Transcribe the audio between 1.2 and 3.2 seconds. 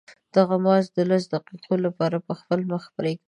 دقیقو لپاره په خپل مخ پرېږدئ.